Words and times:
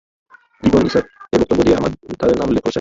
Ibn 0.63 0.83
Ishaq 0.87 1.05
এ 1.33 1.35
বক্তব্য 1.41 1.61
দিয়ে 1.65 1.77
তাদের 2.19 2.35
নামও 2.37 2.49
উল্লেখ 2.49 2.61
করেছেন। 2.61 2.69